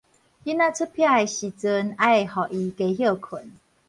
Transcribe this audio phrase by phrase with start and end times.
[0.03, 0.11] 囡仔出癖
[1.03, 2.25] 的時陣愛予
[2.57, 3.49] 伊加歇睏